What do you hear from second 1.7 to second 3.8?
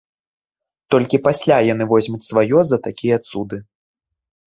яны возьмуць сваё за такія цуды.